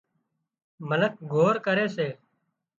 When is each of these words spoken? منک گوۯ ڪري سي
منک 0.87 1.13
گوۯ 1.31 1.55
ڪري 1.65 1.85
سي 1.95 2.07